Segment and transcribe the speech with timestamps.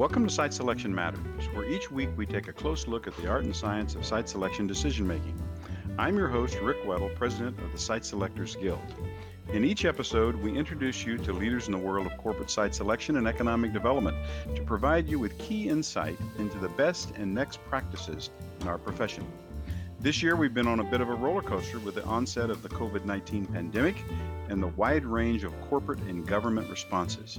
[0.00, 3.28] Welcome to Site Selection Matters, where each week we take a close look at the
[3.28, 5.38] art and science of site selection decision making.
[5.98, 8.80] I'm your host, Rick Weddle, president of the Site Selectors Guild.
[9.52, 13.18] In each episode, we introduce you to leaders in the world of corporate site selection
[13.18, 14.16] and economic development
[14.56, 18.30] to provide you with key insight into the best and next practices
[18.62, 19.26] in our profession.
[20.00, 22.62] This year, we've been on a bit of a roller coaster with the onset of
[22.62, 23.96] the COVID 19 pandemic
[24.48, 27.38] and the wide range of corporate and government responses.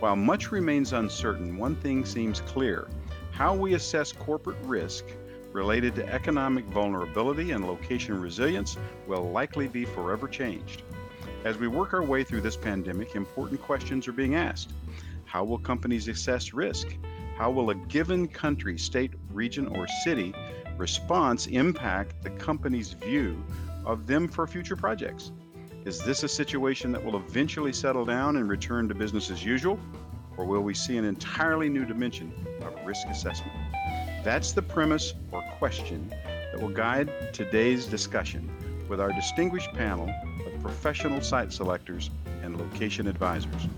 [0.00, 2.88] While much remains uncertain, one thing seems clear
[3.32, 5.04] how we assess corporate risk
[5.52, 8.76] related to economic vulnerability and location resilience
[9.08, 10.82] will likely be forever changed.
[11.44, 14.72] As we work our way through this pandemic, important questions are being asked.
[15.24, 16.96] How will companies assess risk?
[17.36, 20.32] How will a given country, state, region, or city
[20.76, 23.42] response impact the company's view
[23.84, 25.32] of them for future projects?
[25.84, 29.78] Is this a situation that will eventually settle down and return to business as usual?
[30.36, 33.56] Or will we see an entirely new dimension of risk assessment?
[34.24, 36.12] That's the premise or question
[36.52, 38.50] that will guide today's discussion
[38.88, 40.08] with our distinguished panel
[40.46, 42.10] of professional site selectors
[42.42, 43.68] and location advisors.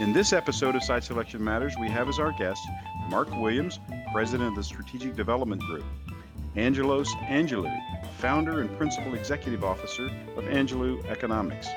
[0.00, 2.60] In this episode of Site Selection Matters, we have as our guest
[3.08, 3.78] Mark Williams,
[4.12, 5.84] President of the Strategic Development Group.
[6.56, 7.72] Angelos Angelou,
[8.14, 11.68] founder and principal executive officer of Angelou Economics.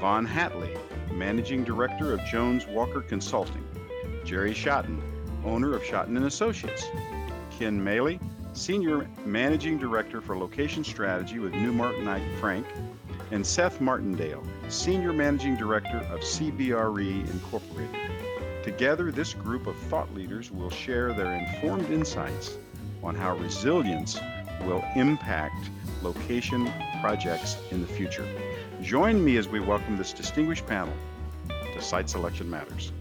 [0.00, 0.78] Vaughn Hatley,
[1.12, 3.66] managing director of Jones Walker Consulting.
[4.24, 5.00] Jerry Schotten,
[5.44, 6.86] owner of Schotten and Associates.
[7.50, 8.20] Ken Maley,
[8.52, 12.66] senior managing director for location strategy with Newmark Knight Frank.
[13.30, 18.10] And Seth Martindale, senior managing director of CBRE Incorporated.
[18.62, 22.56] Together, this group of thought leaders will share their informed insights
[23.02, 24.18] on how resilience
[24.64, 25.70] will impact
[26.02, 28.26] location projects in the future.
[28.82, 30.94] Join me as we welcome this distinguished panel
[31.48, 32.92] to Site Selection Matters.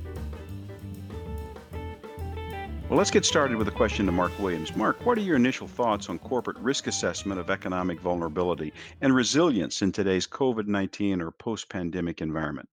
[2.90, 4.76] Well, let's get started with a question to Mark Williams.
[4.76, 9.84] Mark, what are your initial thoughts on corporate risk assessment of economic vulnerability and resilience
[9.84, 12.68] in today's COVID 19 or post pandemic environment?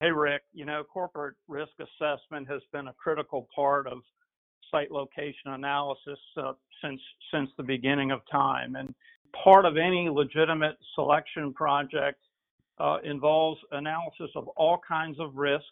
[0.00, 0.42] Hey, Rick.
[0.54, 3.98] You know, corporate risk assessment has been a critical part of
[4.74, 6.52] site location analysis uh,
[6.82, 7.00] since
[7.32, 8.74] since the beginning of time.
[8.74, 8.94] And
[9.44, 12.18] part of any legitimate selection project
[12.78, 15.68] uh, involves analysis of all kinds of risks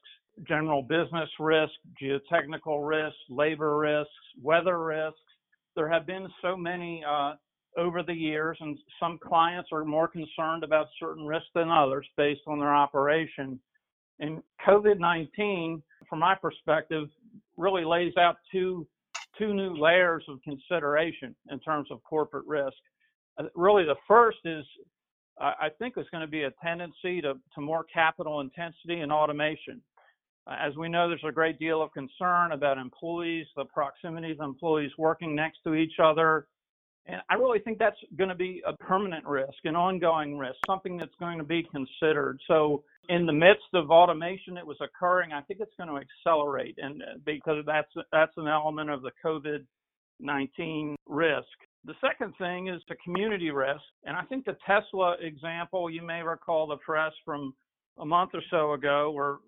[0.49, 4.11] general business risk, geotechnical risks, labor risks,
[4.43, 5.19] weather risks.
[5.77, 7.35] There have been so many uh,
[7.77, 12.43] over the years, and some clients are more concerned about certain risks than others based
[12.47, 13.59] on their operation.
[14.21, 17.09] And COVID 19, from my perspective,
[17.63, 18.87] really lays out two
[19.39, 22.77] two new layers of consideration in terms of corporate risk.
[23.39, 24.65] Uh, really, the first is
[25.41, 29.81] I think there's going to be a tendency to, to more capital intensity and automation.
[30.47, 34.41] Uh, as we know, there's a great deal of concern about employees, the proximity of
[34.41, 36.47] employees working next to each other.
[37.07, 40.97] And I really think that's going to be a permanent risk, an ongoing risk, something
[40.97, 42.39] that's going to be considered.
[42.47, 46.79] So in the midst of automation that was occurring, I think it's going to accelerate,
[46.79, 51.47] and uh, because that's that's an element of the COVID-19 risk.
[51.85, 56.23] The second thing is the community risk, and I think the Tesla example, you may
[56.23, 57.53] recall the press from
[57.99, 59.39] a month or so ago, where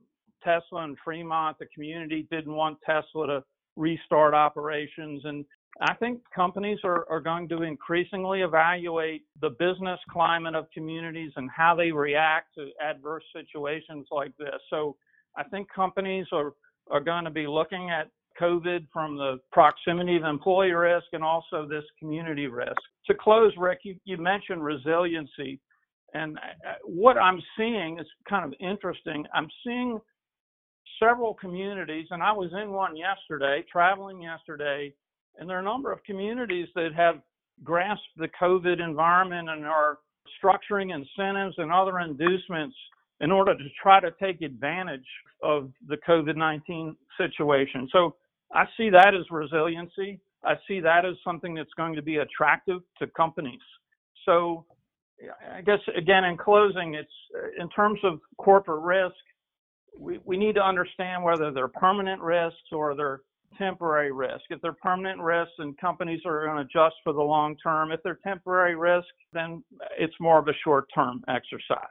[0.43, 3.45] Tesla and Fremont, the community didn't want Tesla to
[3.77, 5.45] restart operations, and
[5.81, 11.51] I think companies are, are going to increasingly evaluate the business climate of communities and
[11.51, 14.55] how they react to adverse situations like this.
[14.71, 14.97] So
[15.37, 16.53] I think companies are,
[16.91, 18.09] are going to be looking at
[18.41, 22.81] COVID from the proximity of employee risk and also this community risk.
[23.07, 25.61] To close, Rick, you, you mentioned resiliency.
[26.15, 29.25] And uh, what I'm seeing is kind of interesting.
[29.35, 29.99] I'm seeing
[31.03, 34.95] several communities, and I was in one yesterday, traveling yesterday,
[35.39, 37.17] and there are a number of communities that have
[37.63, 39.99] grasped the COVID environment and are
[40.43, 42.77] structuring incentives and other inducements
[43.21, 45.07] in order to try to take advantage
[45.43, 47.89] of the COVID 19 situation.
[47.93, 48.17] So
[48.53, 50.21] I see that as resiliency.
[50.45, 53.61] I see that as something that's going to be attractive to companies.
[54.25, 54.65] So
[55.53, 59.17] I guess, again, in closing, it's uh, in terms of corporate risk,
[59.99, 63.21] we, we need to understand whether they're permanent risks or they're
[63.57, 64.45] temporary risk.
[64.51, 67.93] If they're permanent risks, then companies are going to adjust for the long term.
[67.93, 69.63] If they're temporary risk, then
[69.99, 71.87] it's more of a short term exercise.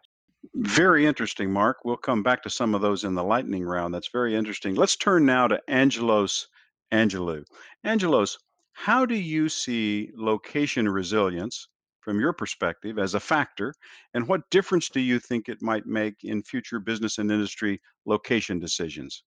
[0.56, 1.77] Very interesting, Mark.
[1.86, 3.94] We'll come back to some of those in the lightning round.
[3.94, 4.75] That's very interesting.
[4.75, 6.48] Let's turn now to Angelos
[6.92, 7.45] Angelou.
[7.83, 8.38] Angelos,
[8.74, 11.68] how do you see location resilience
[12.01, 13.74] from your perspective as a factor,
[14.13, 18.60] and what difference do you think it might make in future business and industry location
[18.60, 19.24] decisions?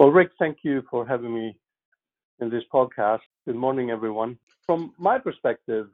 [0.00, 1.56] Well, Rick, thank you for having me
[2.40, 3.20] in this podcast.
[3.46, 4.36] Good morning, everyone.
[4.66, 5.88] From my perspective,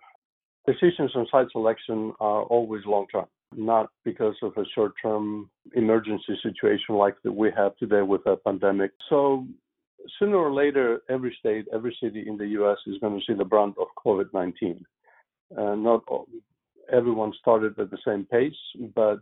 [0.67, 6.35] decisions on site selection are always long term, not because of a short term emergency
[6.43, 8.93] situation like that we have today with a pandemic.
[9.11, 9.47] So,
[10.19, 13.45] sooner or later, every state, every city in the US is going to see the
[13.45, 14.83] brunt of COVID 19.
[15.59, 16.05] Uh, not
[16.91, 18.55] everyone started at the same pace,
[18.95, 19.19] but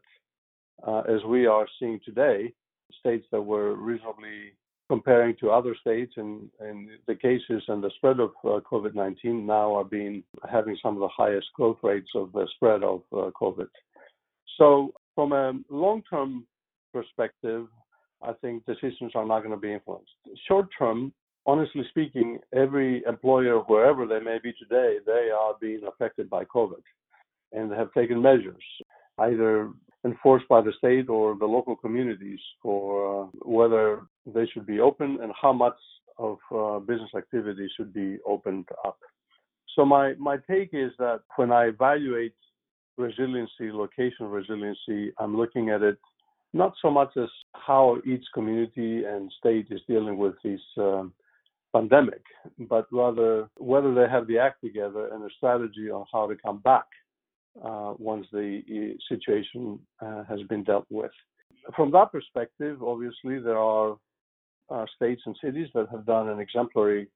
[0.86, 2.52] uh, as we are seeing today,
[3.00, 4.52] states that were reasonably
[4.88, 9.75] comparing to other states and, and the cases and the spread of uh, COVID-19 now
[9.75, 13.69] are being having some of the highest growth rates of the spread of uh, COVID.
[14.56, 16.46] So from a long-term
[16.93, 17.67] perspective,
[18.23, 20.11] I think decisions are not going to be influenced.
[20.49, 21.12] Short-term,
[21.46, 26.82] honestly speaking, every employer, wherever they may be today, they are being affected by COVID
[27.52, 28.64] and have taken measures,
[29.19, 29.70] either
[30.05, 34.02] enforced by the state or the local communities for uh, whether
[34.34, 35.76] they should be open and how much
[36.19, 38.98] of uh, business activity should be opened up.
[39.75, 42.34] So my, my take is that when I evaluate
[42.96, 45.98] resiliency, location resiliency, I'm looking at it
[46.52, 51.12] not so much as how each community and state is dealing with this um,
[51.75, 52.22] pandemic,
[52.69, 56.58] but rather whether they have the act together and a strategy on how to come
[56.58, 56.86] back
[57.64, 61.10] uh, once the situation uh, has been dealt with.
[61.76, 63.96] From that perspective, obviously, there are
[64.94, 67.09] states and cities that have done an exemplary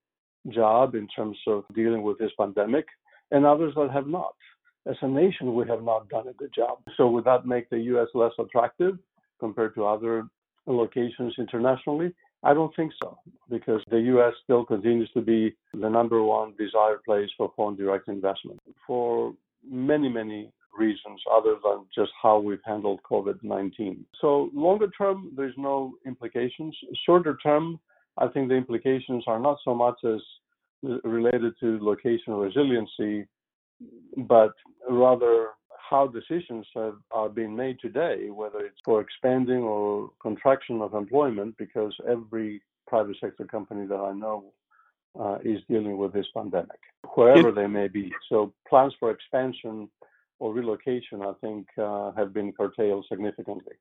[0.48, 2.86] job in terms of dealing with this pandemic,
[3.30, 4.34] and others that have not.
[4.86, 6.78] As a nation, we have not done a good job.
[6.96, 8.08] So, would that make the U.S.
[8.14, 8.98] less attractive
[9.38, 10.24] compared to other
[10.66, 12.12] locations internationally?
[12.42, 13.18] I don't think so,
[13.48, 14.32] because the U.S.
[14.42, 18.58] still continues to be the number one desired place for foreign direct investment.
[18.84, 19.32] For
[19.64, 24.04] many, many reasons other than just how we've handled COVID 19.
[24.20, 26.76] So, longer term, there's no implications.
[27.04, 27.78] Shorter term,
[28.18, 30.20] I think the implications are not so much as
[31.04, 33.26] related to location resiliency,
[34.16, 34.52] but
[34.88, 35.48] rather
[35.88, 41.54] how decisions have, are being made today, whether it's for expanding or contraction of employment,
[41.58, 44.52] because every private sector company that I know
[45.18, 46.80] uh, is dealing with this pandemic,
[47.14, 48.12] wherever they may be.
[48.28, 49.88] So plans for expansion
[50.42, 53.74] or relocation, I think, uh, have been curtailed significantly.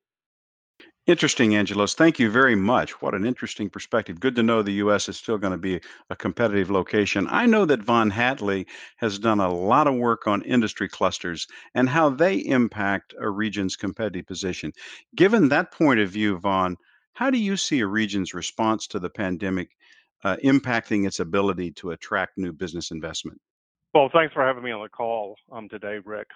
[1.07, 1.95] Interesting, Angelos.
[1.95, 3.01] Thank you very much.
[3.01, 4.19] What an interesting perspective.
[4.19, 5.09] Good to know the U.S.
[5.09, 5.81] is still going to be
[6.11, 7.25] a competitive location.
[7.31, 8.67] I know that Vaughn Hatley
[8.97, 13.75] has done a lot of work on industry clusters and how they impact a region's
[13.75, 14.71] competitive position.
[15.15, 16.77] Given that point of view, Vaughn,
[17.13, 19.69] how do you see a region's response to the pandemic
[20.23, 23.41] uh, impacting its ability to attract new business investment?
[23.93, 26.27] Well, thanks for having me on the call um, today, Rick.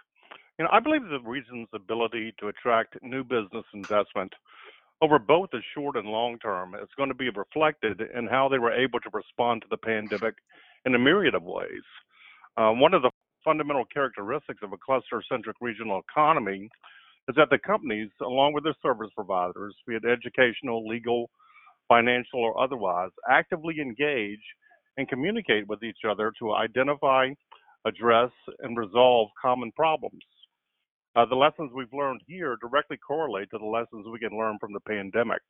[0.57, 4.31] You know, I believe the region's ability to attract new business investment
[5.01, 8.59] over both the short and long term is going to be reflected in how they
[8.59, 10.35] were able to respond to the pandemic
[10.85, 11.83] in a myriad of ways.
[12.55, 13.11] Uh, one of the
[13.43, 16.69] fundamental characteristics of a cluster centric regional economy
[17.27, 21.29] is that the companies, along with their service providers, be it educational, legal,
[21.89, 24.39] financial, or otherwise, actively engage
[24.97, 27.27] and communicate with each other to identify,
[27.85, 30.21] address, and resolve common problems.
[31.15, 34.73] Uh, the lessons we've learned here directly correlate to the lessons we can learn from
[34.73, 35.41] the pandemic.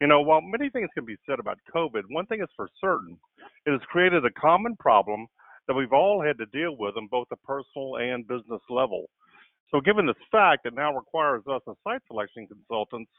[0.00, 3.18] You know, while many things can be said about COVID, one thing is for certain
[3.66, 5.26] it has created a common problem
[5.68, 9.08] that we've all had to deal with on both the personal and business level.
[9.70, 13.10] So, given this fact, it now requires us as site selection consultants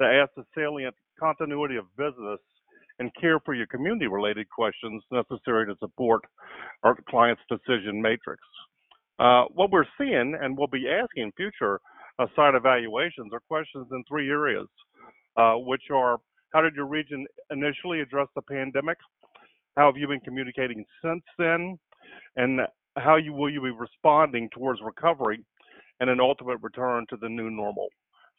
[0.00, 2.40] to ask the salient continuity of business
[2.98, 6.22] and care for your community related questions necessary to support
[6.82, 8.42] our client's decision matrix.
[9.18, 11.80] Uh, what we're seeing and we'll be asking future
[12.18, 14.66] uh, site evaluations are questions in three areas,
[15.36, 16.18] uh, which are
[16.52, 18.96] how did your region initially address the pandemic?
[19.76, 21.76] How have you been communicating since then?
[22.36, 22.60] And
[22.96, 25.44] how you, will you be responding towards recovery
[25.98, 27.88] and an ultimate return to the new normal?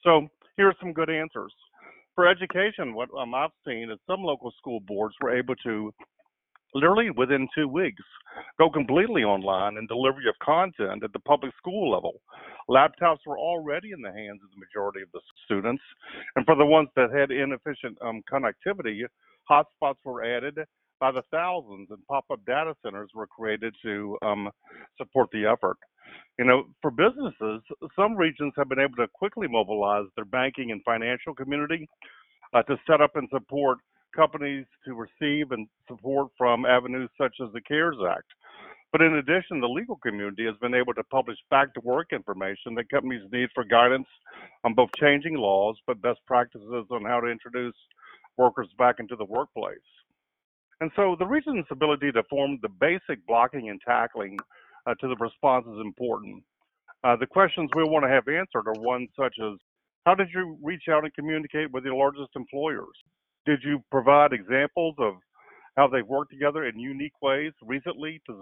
[0.02, 1.54] So here are some good answers.
[2.16, 5.94] For education, what um, I've seen is some local school boards were able to
[6.76, 8.04] literally within two weeks
[8.60, 12.22] go completely online and delivery of content at the public school level.
[12.70, 15.82] Laptops were already in the hands of the majority of the students,
[16.36, 19.04] and for the ones that had inefficient um, connectivity,
[19.50, 20.60] hotspots were added
[21.00, 24.50] by the thousands, and pop-up data centers were created to um,
[24.98, 25.78] support the effort.
[26.38, 27.62] You know, for businesses,
[27.96, 31.88] some regions have been able to quickly mobilize their banking and financial community
[32.54, 33.80] uh, to set up and support
[34.16, 38.28] companies to receive and support from avenues such as the CARES Act.
[38.92, 42.76] But in addition, the legal community has been able to publish back to work information
[42.76, 44.08] that companies need for guidance
[44.64, 47.76] on both changing laws but best practices on how to introduce
[48.38, 49.78] workers back into the workplace.
[50.82, 54.38] And so the region's ability to form the basic blocking and tackling
[54.86, 56.44] uh, to the response is important.
[57.04, 59.58] Uh, the questions we want to have answered are ones such as
[60.06, 62.96] how did you reach out and communicate with your largest employers?
[63.46, 65.16] Did you provide examples of
[65.78, 68.42] how they've worked together in unique ways recently to,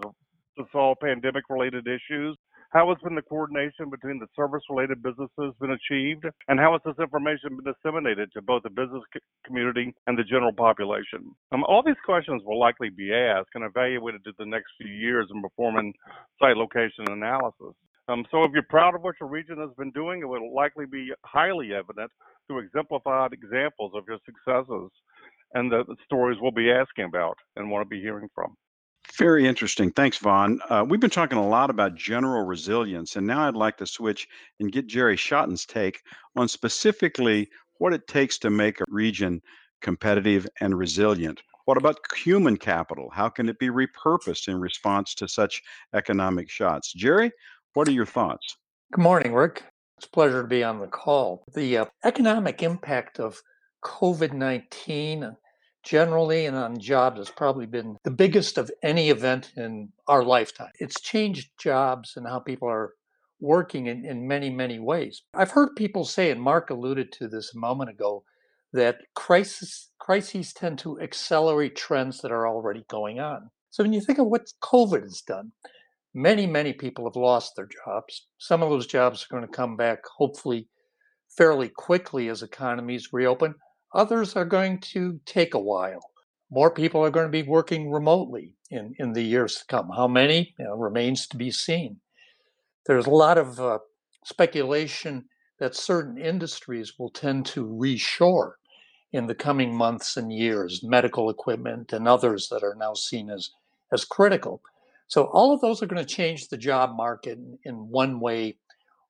[0.58, 2.36] to solve pandemic related issues?
[2.74, 6.24] How has been the coordination between the service related businesses been achieved?
[6.48, 9.02] And how has this information been disseminated to both the business
[9.46, 11.30] community and the general population?
[11.52, 15.28] Um, all these questions will likely be asked and evaluated through the next few years
[15.32, 15.94] in performing
[16.40, 17.78] site location analysis.
[18.08, 20.86] Um, so if you're proud of what your region has been doing, it will likely
[20.86, 22.10] be highly evident
[22.46, 24.90] through exemplified examples of your successes
[25.54, 28.54] and the stories we'll be asking about and want to be hearing from.
[29.16, 29.90] Very interesting.
[29.92, 30.60] Thanks, Vaughn.
[30.68, 34.26] Uh, we've been talking a lot about general resilience, and now I'd like to switch
[34.60, 36.00] and get Jerry Schotten's take
[36.36, 39.40] on specifically what it takes to make a region
[39.82, 41.42] competitive and resilient.
[41.66, 43.10] What about human capital?
[43.12, 45.62] How can it be repurposed in response to such
[45.94, 46.92] economic shocks?
[46.92, 47.30] Jerry,
[47.74, 48.56] what are your thoughts?
[48.92, 49.64] Good morning, Rick.
[49.98, 51.44] It's a pleasure to be on the call.
[51.54, 53.40] The uh, economic impact of
[53.84, 55.36] COVID 19
[55.84, 60.70] generally and on jobs has probably been the biggest of any event in our lifetime.
[60.80, 62.94] It's changed jobs and how people are
[63.40, 65.22] working in, in many, many ways.
[65.34, 68.24] I've heard people say, and Mark alluded to this a moment ago,
[68.72, 73.50] that crisis, crises tend to accelerate trends that are already going on.
[73.70, 75.52] So when you think of what COVID has done,
[76.14, 78.26] many, many people have lost their jobs.
[78.38, 80.68] Some of those jobs are going to come back hopefully
[81.36, 83.54] fairly quickly as economies reopen.
[83.94, 86.00] Others are going to take a while.
[86.50, 89.90] More people are going to be working remotely in, in the years to come.
[89.94, 91.96] How many you know, remains to be seen.
[92.86, 93.78] There's a lot of uh,
[94.24, 95.24] speculation
[95.58, 98.52] that certain industries will tend to reshore
[99.12, 103.50] in the coming months and years, medical equipment and others that are now seen as,
[103.92, 104.60] as critical.
[105.06, 108.58] So all of those are going to change the job market in, one way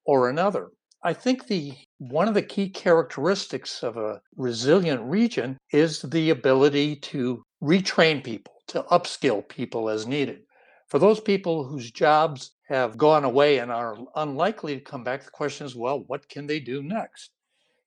[0.04, 0.68] or another.
[1.02, 6.96] I think the one of the key characteristics of a resilient region is the ability
[6.96, 10.40] to retrain people, to upskill people as needed.
[10.88, 15.30] For those people whose jobs have gone away and are unlikely to come back, the
[15.30, 17.30] question is, well, what can they do next?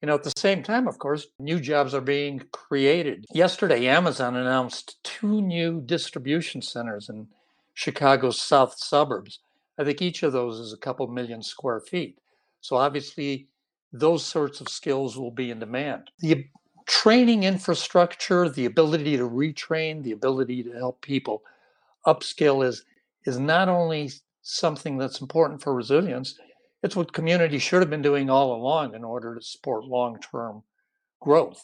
[0.02, 3.26] You know, at the same time, of course, new jobs are being created.
[3.34, 7.28] Yesterday, Amazon announced two new distribution centers in
[7.78, 9.38] Chicago's south suburbs.
[9.78, 12.18] I think each of those is a couple million square feet.
[12.60, 13.50] So obviously,
[13.94, 16.10] those sorts of skills will be in demand.
[16.22, 16.48] The
[16.88, 21.44] training infrastructure, the ability to retrain, the ability to help people
[22.08, 22.84] upskill is
[23.26, 24.10] is not only
[24.42, 26.40] something that's important for resilience,
[26.82, 30.64] it's what communities should have been doing all along in order to support long-term
[31.20, 31.64] growth.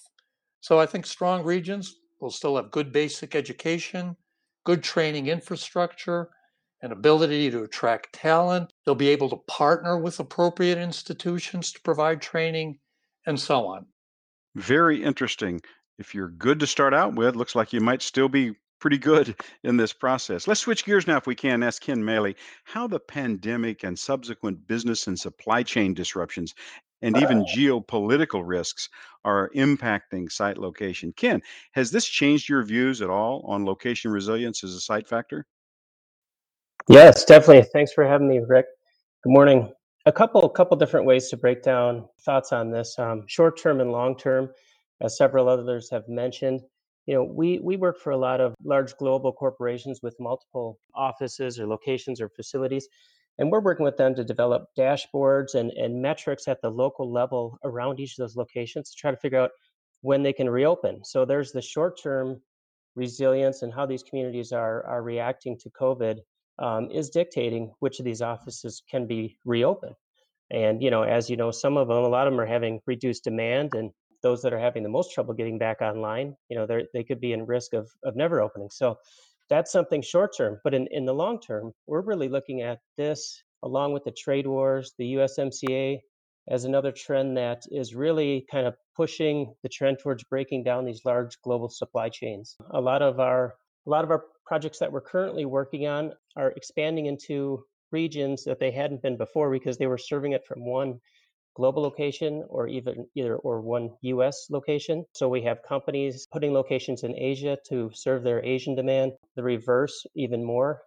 [0.62, 4.16] So I think strong regions will still have good basic education,
[4.64, 6.30] good training infrastructure,
[6.82, 8.72] an ability to attract talent.
[8.86, 12.80] They'll be able to partner with appropriate institutions to provide training
[13.26, 13.86] and so on.
[14.56, 15.62] Very interesting.
[15.98, 19.36] If you're good to start out with, looks like you might still be pretty good
[19.64, 20.48] in this process.
[20.48, 24.68] Let's switch gears now, if we can, ask Ken Maley how the pandemic and subsequent
[24.68, 26.54] business and supply chain disruptions
[27.04, 28.90] and even geopolitical risks
[29.26, 31.14] are impacting site location.
[31.16, 31.42] Ken,
[31.74, 35.46] has this changed your views at all on location resilience as a site factor?
[36.90, 37.70] Yes, definitely.
[37.72, 38.66] Thanks for having me, Rick.
[39.24, 39.72] Good morning.
[40.06, 42.98] A couple, couple different ways to break down thoughts on this.
[42.98, 44.50] Um, short term and long term,
[45.02, 46.62] as several others have mentioned.
[47.06, 51.60] You know, we we work for a lot of large global corporations with multiple offices
[51.60, 52.88] or locations or facilities,
[53.40, 57.58] and we're working with them to develop dashboards and, and metrics at the local level
[57.64, 59.52] around each of those locations to try to figure out
[60.02, 61.04] when they can reopen.
[61.04, 62.42] So there's the short term
[62.96, 66.20] resilience and how these communities are are reacting to COVID
[66.60, 69.96] um, is dictating which of these offices can be reopened.
[70.52, 72.80] And you know, as you know, some of them, a lot of them are having
[72.86, 76.68] reduced demand, and those that are having the most trouble getting back online, you know,
[76.68, 78.70] they they could be in risk of of never opening.
[78.70, 78.98] So
[79.54, 80.60] that's something short term.
[80.64, 84.48] But in in the long term, we're really looking at this along with the trade
[84.48, 86.00] wars, the USMCA,
[86.50, 91.06] as another trend that is really kind of pushing the trend towards breaking down these
[91.06, 92.56] large global supply chains.
[92.72, 93.54] A lot of our
[93.86, 98.60] a lot of our projects that we're currently working on are expanding into regions that
[98.60, 101.00] they hadn't been before because they were serving it from one
[101.56, 105.06] global location or even either or one US location.
[105.14, 110.06] So we have companies putting locations in Asia to serve their Asian demand, the reverse
[110.16, 110.82] even more.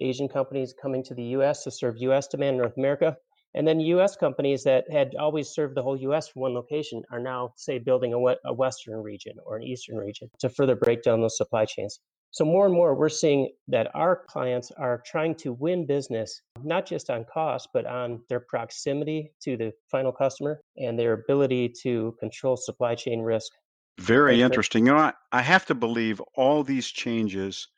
[0.00, 3.16] Asian companies coming to the US to serve US demand in North America.
[3.54, 7.20] And then US companies that had always served the whole US from one location are
[7.20, 11.22] now, say, building a, a Western region or an Eastern region to further break down
[11.22, 11.98] those supply chains.
[12.30, 16.84] So, more and more, we're seeing that our clients are trying to win business, not
[16.84, 22.14] just on cost, but on their proximity to the final customer and their ability to
[22.20, 23.52] control supply chain risk.
[23.98, 24.86] Very interesting.
[24.86, 27.68] You know, I, I have to believe all these changes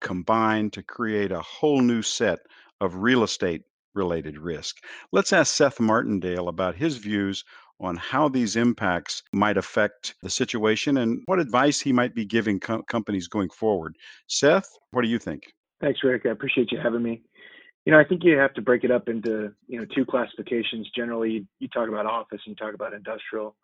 [0.00, 2.40] combine to create a whole new set
[2.80, 3.62] of real estate
[3.94, 4.76] related risk.
[5.12, 7.44] Let's ask Seth Martindale about his views
[7.80, 12.58] on how these impacts might affect the situation and what advice he might be giving
[12.58, 13.96] co- companies going forward.
[14.28, 15.52] Seth, what do you think?
[15.80, 16.22] Thanks, Rick.
[16.24, 17.22] I appreciate you having me.
[17.84, 20.88] You know, I think you have to break it up into, you know, two classifications.
[20.96, 23.54] Generally, you talk about office and you talk about industrial.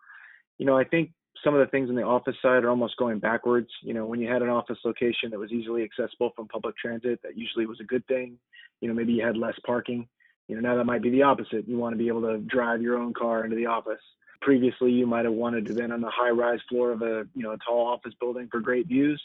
[0.59, 1.11] You know, I think
[1.43, 3.69] some of the things on the office side are almost going backwards.
[3.83, 7.21] You know, when you had an office location that was easily accessible from public transit,
[7.23, 8.39] that usually was a good thing.
[8.81, 10.07] You know, maybe you had less parking.
[10.53, 11.67] You know, now that might be the opposite.
[11.67, 14.03] You want to be able to drive your own car into the office.
[14.43, 17.53] Previously, you might have wanted to been on the high-rise floor of a you know
[17.53, 19.23] a tall office building for great views.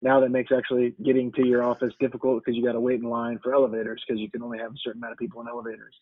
[0.00, 3.08] Now that makes actually getting to your office difficult because you got to wait in
[3.08, 5.94] line for elevators because you can only have a certain amount of people in elevators.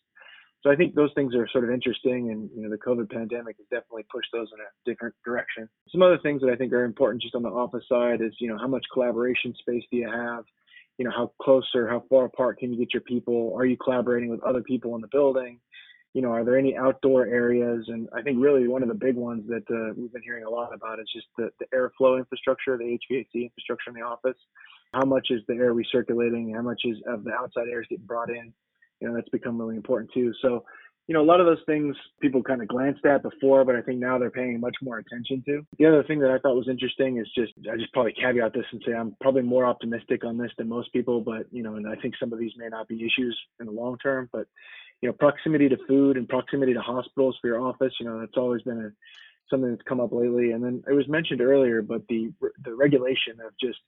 [0.61, 3.55] So I think those things are sort of interesting, and you know the COVID pandemic
[3.57, 5.67] has definitely pushed those in a different direction.
[5.89, 8.49] Some other things that I think are important just on the office side is you
[8.49, 10.43] know how much collaboration space do you have?
[10.99, 13.55] You know, how close or how far apart can you get your people?
[13.57, 15.59] Are you collaborating with other people in the building?
[16.13, 17.85] You know, are there any outdoor areas?
[17.87, 20.49] And I think really one of the big ones that uh, we've been hearing a
[20.49, 24.37] lot about is just the, the airflow infrastructure, the HVAC infrastructure in the office.
[24.93, 26.53] How much is the air recirculating?
[26.53, 28.51] How much is of the outside air is getting brought in?
[28.99, 30.33] You know, that's become really important too.
[30.41, 30.65] So
[31.09, 33.81] you know, a lot of those things people kind of glanced at before, but I
[33.81, 35.65] think now they're paying much more attention to.
[35.79, 38.65] The other thing that I thought was interesting is just, I just probably caveat this
[38.71, 41.87] and say I'm probably more optimistic on this than most people, but, you know, and
[41.89, 44.45] I think some of these may not be issues in the long term, but,
[45.01, 48.37] you know, proximity to food and proximity to hospitals for your office, you know, that's
[48.37, 48.91] always been a,
[49.49, 50.51] something that's come up lately.
[50.51, 52.31] And then it was mentioned earlier, but the,
[52.63, 53.79] the regulation of just,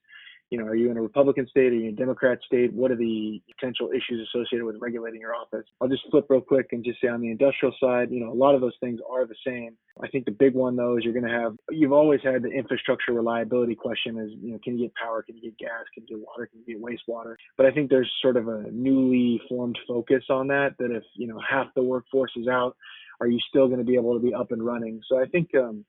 [0.51, 1.71] you know, are you in a Republican state?
[1.71, 2.73] Are you in a Democrat state?
[2.73, 5.65] What are the potential issues associated with regulating your office?
[5.80, 8.36] I'll just flip real quick and just say on the industrial side, you know, a
[8.36, 9.78] lot of those things are the same.
[10.04, 12.49] I think the big one though is you're going to have, you've always had the
[12.49, 15.23] infrastructure reliability question is, you know, can you get power?
[15.23, 15.86] Can you get gas?
[15.93, 16.47] Can you get water?
[16.47, 17.36] Can you get wastewater?
[17.56, 21.28] But I think there's sort of a newly formed focus on that, that if, you
[21.28, 22.76] know, half the workforce is out,
[23.21, 24.99] are you still going to be able to be up and running?
[25.08, 25.86] So I think, um,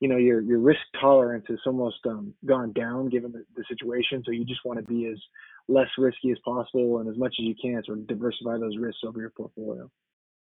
[0.00, 4.22] you know your your risk tolerance has almost um, gone down given the, the situation.
[4.24, 5.18] So you just want to be as
[5.68, 9.00] less risky as possible and as much as you can sort of diversify those risks
[9.06, 9.90] over your portfolio.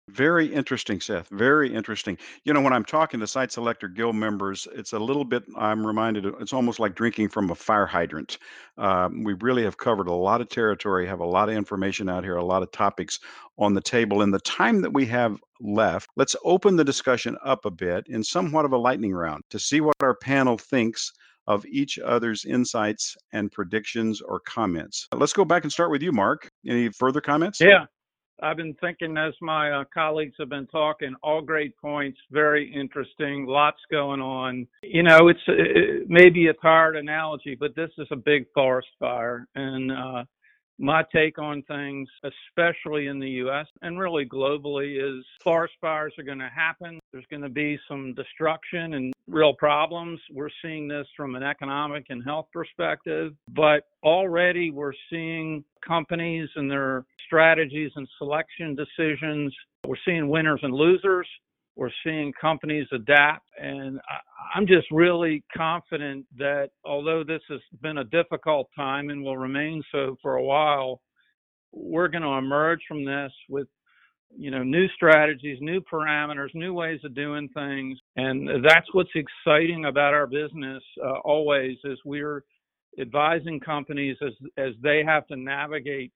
[0.08, 1.28] Very interesting, Seth.
[1.28, 2.18] Very interesting.
[2.44, 5.86] You know, when I'm talking to Site Selector Guild members, it's a little bit, I'm
[5.86, 8.38] reminded, it's almost like drinking from a fire hydrant.
[8.76, 12.24] Um, we really have covered a lot of territory, have a lot of information out
[12.24, 13.20] here, a lot of topics
[13.58, 14.22] on the table.
[14.22, 18.22] In the time that we have left, let's open the discussion up a bit in
[18.22, 21.12] somewhat of a lightning round to see what our panel thinks
[21.46, 25.08] of each other's insights and predictions or comments.
[25.14, 26.48] Let's go back and start with you, Mark.
[26.66, 27.60] Any further comments?
[27.60, 27.86] Yeah,
[28.42, 33.46] I've been thinking as my uh, colleagues have been talking, all great points, very interesting,
[33.46, 34.66] lots going on.
[34.82, 39.46] You know, it's it, maybe a tired analogy, but this is a big forest fire,
[39.54, 40.24] and uh,
[40.82, 46.24] my take on things, especially in the US and really globally, is forest fires are
[46.24, 46.98] going to happen.
[47.12, 50.20] There's going to be some destruction and real problems.
[50.32, 56.68] We're seeing this from an economic and health perspective, but already we're seeing companies and
[56.68, 59.54] their strategies and selection decisions.
[59.86, 61.28] We're seeing winners and losers.
[61.76, 63.46] We're seeing companies adapt.
[63.58, 63.98] And
[64.54, 69.82] I'm just really confident that although this has been a difficult time and will remain
[69.90, 71.00] so for a while,
[71.72, 73.66] we're going to emerge from this with
[74.36, 79.86] you know new strategies new parameters new ways of doing things and that's what's exciting
[79.86, 82.42] about our business uh, always is we're
[83.00, 86.12] advising companies as as they have to navigate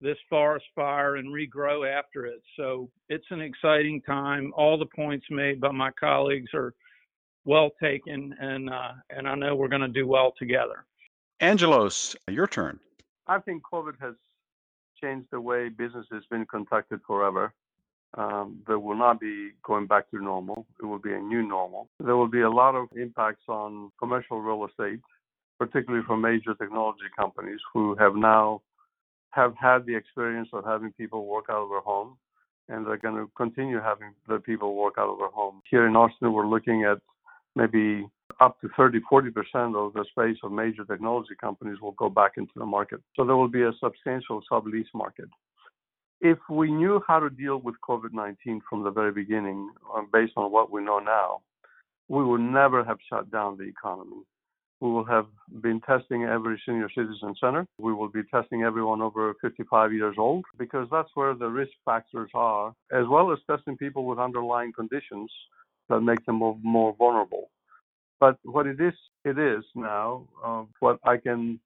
[0.00, 2.42] this forest fire and regrow after it.
[2.56, 4.52] So it's an exciting time.
[4.56, 6.74] All the points made by my colleagues are
[7.44, 10.84] well taken, and uh, and I know we're going to do well together.
[11.40, 12.78] Angelos, your turn.
[13.26, 14.14] I think COVID has
[15.00, 17.52] changed the way business has been conducted forever.
[18.16, 20.66] Um, there will not be going back to normal.
[20.80, 21.90] It will be a new normal.
[22.00, 25.00] There will be a lot of impacts on commercial real estate,
[25.58, 28.62] particularly for major technology companies who have now
[29.36, 32.16] have had the experience of having people work out of their home,
[32.68, 35.60] and they're going to continue having the people work out of their home.
[35.70, 36.98] Here in Austin, we're looking at
[37.54, 38.08] maybe
[38.40, 42.52] up to 30, 40% of the space of major technology companies will go back into
[42.56, 43.00] the market.
[43.14, 45.28] So there will be a substantial sublease market.
[46.20, 50.32] if we knew how to deal with COVID 19 from the very beginning, uh, based
[50.36, 51.42] on what we know now,
[52.08, 54.22] we would never have shut down the economy.
[54.80, 55.26] We will have
[55.62, 57.66] been testing every senior citizen center.
[57.78, 62.30] We will be testing everyone over 55 years old because that's where the risk factors
[62.34, 65.30] are, as well as testing people with underlying conditions
[65.88, 67.50] that make them more, more vulnerable.
[68.20, 70.26] But what it is, it is now.
[70.44, 71.58] Uh, what I can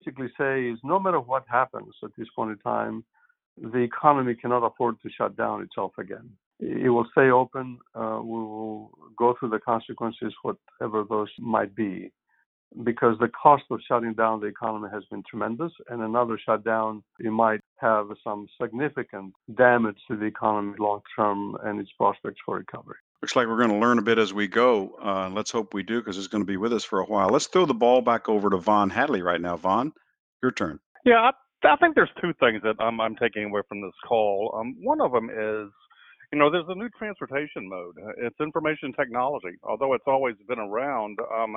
[0.00, 3.04] basically say is no matter what happens at this point in time,
[3.60, 6.30] the economy cannot afford to shut down itself again.
[6.58, 7.78] It will stay open.
[7.94, 12.12] Uh, we will go through the consequences, whatever those might be,
[12.84, 15.72] because the cost of shutting down the economy has been tremendous.
[15.88, 21.80] And another shutdown, you might have some significant damage to the economy long term and
[21.80, 22.96] its prospects for recovery.
[23.22, 24.94] Looks like we're going to learn a bit as we go.
[25.02, 27.28] Uh, let's hope we do because it's going to be with us for a while.
[27.28, 29.56] Let's throw the ball back over to Vaughn Hatley right now.
[29.56, 29.92] Vaughn,
[30.42, 30.80] your turn.
[31.04, 34.54] Yeah, I, I think there's two things that I'm, I'm taking away from this call.
[34.58, 35.70] Um, one of them is,
[36.32, 37.96] you know, there's a new transportation mode.
[38.18, 39.58] It's information technology.
[39.64, 41.56] Although it's always been around, um,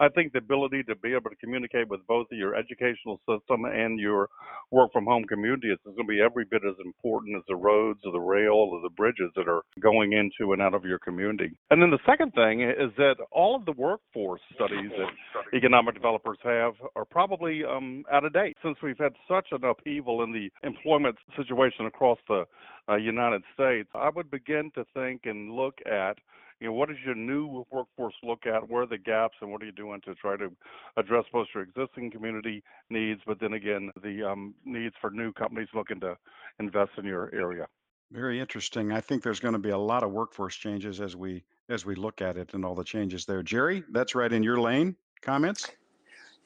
[0.00, 3.98] I think the ability to be able to communicate with both your educational system and
[3.98, 4.28] your
[4.70, 8.00] work from home community is going to be every bit as important as the roads
[8.04, 11.58] or the rail or the bridges that are going into and out of your community.
[11.70, 16.38] And then the second thing is that all of the workforce studies that economic developers
[16.44, 20.48] have are probably um, out of date since we've had such an upheaval in the
[20.66, 22.44] employment situation across the
[22.88, 23.88] uh, United States.
[23.94, 26.18] I would begin to think and look at
[26.60, 28.68] you know, what does your new workforce look at?
[28.68, 30.50] Where are the gaps, and what are you doing to try to
[30.96, 35.68] address both your existing community needs, but then again the um, needs for new companies
[35.74, 36.16] looking to
[36.58, 37.66] invest in your area?
[38.10, 38.90] Very interesting.
[38.90, 41.94] I think there's going to be a lot of workforce changes as we as we
[41.94, 43.42] look at it and all the changes there.
[43.42, 44.96] Jerry, that's right in your lane.
[45.20, 45.70] Comments?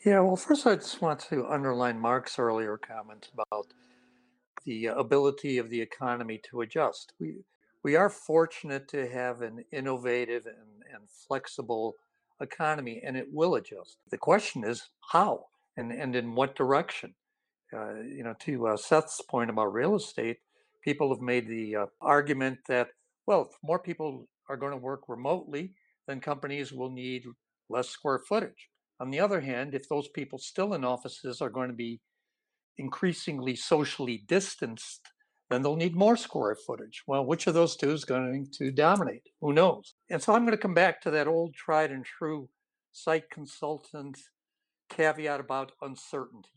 [0.04, 3.68] Yeah, well, first I just want to underline Mark's earlier comments about
[4.64, 7.12] the ability of the economy to adjust.
[7.20, 7.44] We
[7.82, 11.96] we are fortunate to have an innovative and, and flexible
[12.40, 13.98] economy, and it will adjust.
[14.10, 17.14] The question is how and, and in what direction.
[17.74, 20.38] Uh, you know, to uh, Seth's point about real estate,
[20.82, 22.88] people have made the uh, argument that,
[23.26, 25.72] well, if more people are going to work remotely,
[26.06, 27.24] then companies will need
[27.70, 28.68] less square footage.
[29.00, 32.00] On the other hand, if those people still in offices are going to be
[32.76, 35.11] increasingly socially distanced,
[35.52, 37.02] then they'll need more square footage.
[37.06, 39.22] Well, which of those two is going to dominate?
[39.40, 39.94] Who knows?
[40.10, 42.48] And so I'm going to come back to that old tried and true
[42.92, 44.18] site consultant
[44.90, 46.48] caveat about uncertainty.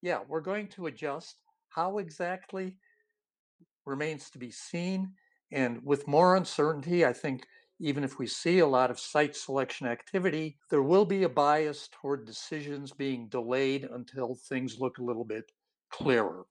[0.00, 1.36] Yeah, we're going to adjust.
[1.68, 2.76] How exactly
[3.86, 5.12] remains to be seen.
[5.52, 7.46] And with more uncertainty, I think
[7.80, 11.88] even if we see a lot of site selection activity, there will be a bias
[11.92, 15.50] toward decisions being delayed until things look a little bit
[15.90, 16.44] clearer.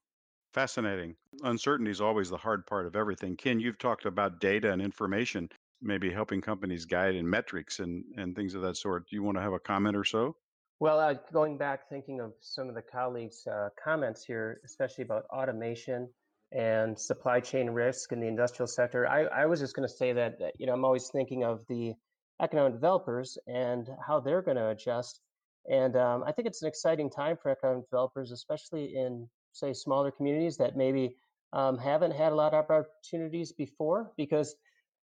[0.53, 1.15] Fascinating.
[1.43, 3.37] Uncertainty is always the hard part of everything.
[3.37, 5.49] Ken, you've talked about data and information,
[5.81, 9.07] maybe helping companies guide in metrics and, and things of that sort.
[9.09, 10.35] Do you want to have a comment or so?
[10.81, 15.25] Well, uh, going back, thinking of some of the colleagues' uh, comments here, especially about
[15.31, 16.09] automation
[16.51, 20.11] and supply chain risk in the industrial sector, I, I was just going to say
[20.11, 21.93] that, you know, I'm always thinking of the
[22.41, 25.21] economic developers and how they're going to adjust.
[25.69, 30.11] And um, I think it's an exciting time for economic developers, especially in say smaller
[30.11, 31.15] communities that maybe
[31.53, 34.55] um, haven't had a lot of opportunities before because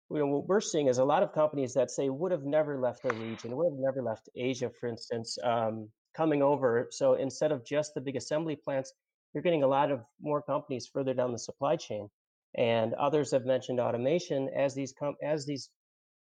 [0.10, 2.80] you know what we're seeing is a lot of companies that say would have never
[2.80, 6.88] left the region would have never left asia for instance um, coming over.
[6.90, 8.94] So instead of just the big assembly plants
[9.34, 12.10] you're getting a lot of more companies further down the supply chain.
[12.56, 15.70] And others have mentioned automation as these com- as these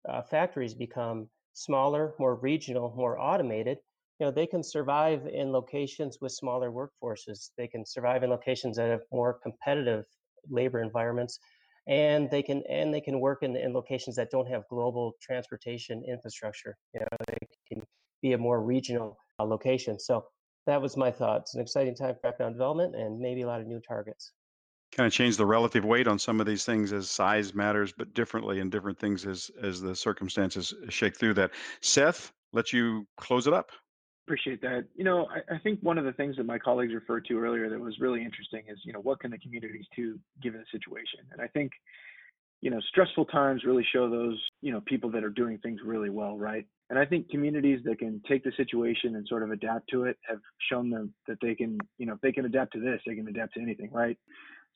[0.08, 3.78] uh, factories become smaller more regional more automated
[4.18, 7.50] you know they can survive in locations with smaller workforces.
[7.56, 10.04] They can survive in locations that have more competitive
[10.48, 11.38] labor environments
[11.88, 16.04] and they can and they can work in, in locations that don't have global transportation
[16.06, 16.76] infrastructure.
[16.94, 17.82] You know they can
[18.22, 19.98] be a more regional uh, location.
[19.98, 20.26] So
[20.66, 23.60] that was my thought it's an exciting time for economic development and maybe a lot
[23.60, 24.32] of new targets.
[24.92, 28.14] Kind of change the relative weight on some of these things as size matters but
[28.14, 31.52] differently in different things as as the circumstances shake through that.
[31.80, 33.70] Seth let you close it up
[34.28, 34.84] Appreciate that.
[34.94, 37.70] You know, I, I, think one of the things that my colleagues referred to earlier
[37.70, 41.20] that was really interesting is, you know, what can the communities do given the situation?
[41.32, 41.72] And I think,
[42.60, 46.10] you know, stressful times really show those, you know, people that are doing things really
[46.10, 46.66] well, right?
[46.90, 50.18] And I think communities that can take the situation and sort of adapt to it
[50.28, 53.14] have shown them that they can, you know, if they can adapt to this, they
[53.14, 54.18] can adapt to anything, right?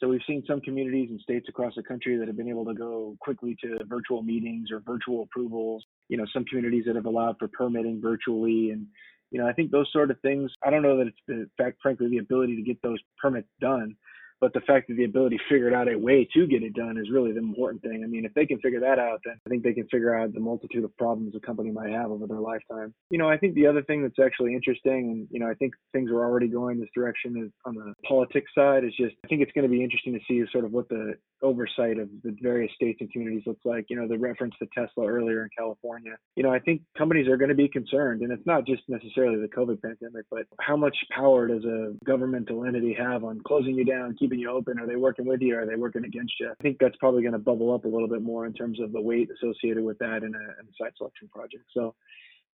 [0.01, 2.75] So we've seen some communities and states across the country that have been able to
[2.75, 5.85] go quickly to virtual meetings or virtual approvals.
[6.09, 8.87] You know, some communities that have allowed for permitting virtually and
[9.33, 10.53] you know, I think those sort of things.
[10.65, 13.97] I don't know that it's the fact, frankly, the ability to get those permits done,
[14.43, 17.09] But the fact that the ability figured out a way to get it done is
[17.13, 18.03] really the important thing.
[18.03, 20.35] I mean, if they can figure that out, then I think they can figure out
[20.35, 22.93] the multitude of problems a company might have over their lifetime.
[23.11, 25.75] You know, I think the other thing that's actually interesting, and you know, I think
[25.93, 28.83] things are already going this direction is on the politics side.
[28.85, 31.15] Is just I think it's going to be interesting to see sort of what the
[31.41, 33.87] oversight of the various states and communities looks like.
[33.91, 36.17] You know, the reference to Tesla earlier in California.
[36.35, 39.41] You know, I think companies are going to be concerned, and it's not just necessarily
[39.41, 43.85] the COVID pandemic, but how much power does a governmental entity have on closing you
[43.85, 44.79] down, keeping you open?
[44.79, 45.57] Are they working with you?
[45.57, 46.51] Or are they working against you?
[46.51, 48.93] I think that's probably going to bubble up a little bit more in terms of
[48.93, 51.65] the weight associated with that in a, in a site selection project.
[51.75, 51.95] So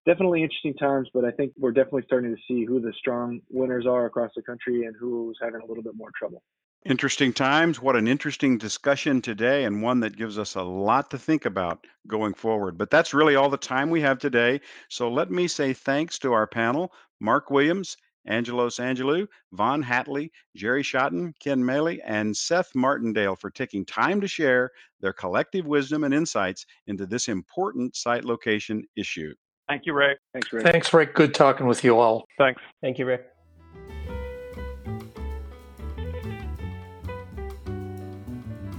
[0.07, 3.87] definitely interesting times, but I think we're definitely starting to see who the strong winners
[3.87, 6.43] are across the country and who's having a little bit more trouble.
[6.87, 7.83] Interesting times.
[7.83, 11.85] What an interesting discussion today, and one that gives us a lot to think about
[12.07, 12.79] going forward.
[12.79, 14.61] But that's really all the time we have today.
[14.89, 17.97] So let me say thanks to our panel Mark Williams,
[18.29, 24.29] Angelos Angelou, Vaughn Hatley, Jerry Schotten, Ken Maley, and Seth Martindale for taking time to
[24.29, 29.35] share their collective wisdom and insights into this important site location issue.
[29.69, 30.19] Thank you, Rick.
[30.33, 30.65] Thanks, Rick.
[30.65, 31.15] Thanks, Rick.
[31.15, 32.25] Good talking with you all.
[32.39, 32.63] Thanks.
[32.81, 33.27] Thank you, Rick.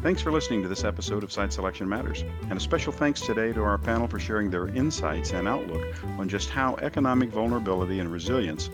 [0.01, 2.23] Thanks for listening to this episode of Site Selection Matters.
[2.43, 5.85] And a special thanks today to our panel for sharing their insights and outlook
[6.17, 8.69] on just how economic vulnerability and resilience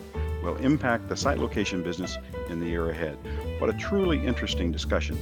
[0.45, 2.17] will impact the site location business
[2.49, 3.17] in the year ahead.
[3.59, 5.17] What a truly interesting discussion.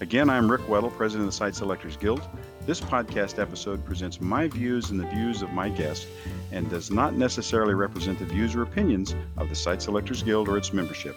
[0.00, 2.22] Again, I'm Rick Weddle, President of the Site Selectors Guild.
[2.64, 6.06] This podcast episode presents my views and the views of my guests
[6.50, 10.56] and does not necessarily represent the views or opinions of the Site Selectors Guild or
[10.56, 11.16] its membership.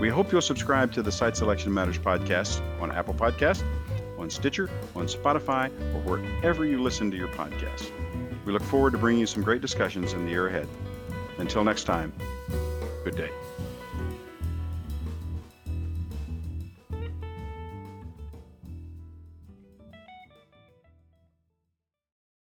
[0.00, 3.64] We hope you'll subscribe to the Site Selection Matters podcast on Apple Podcast,
[4.18, 7.90] on Stitcher, on Spotify, or wherever you listen to your podcasts.
[8.44, 10.68] We look forward to bringing you some great discussions in the year ahead.
[11.38, 12.12] Until next time,
[13.04, 13.30] good day.